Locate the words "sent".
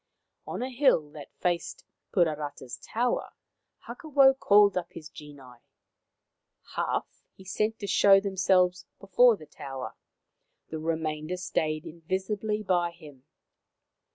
7.45-7.77